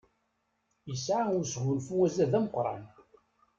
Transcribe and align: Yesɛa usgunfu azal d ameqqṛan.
Yesɛa 0.87 1.33
usgunfu 1.41 1.93
azal 2.05 2.29
d 2.33 2.33
ameqqṛan. 2.39 2.83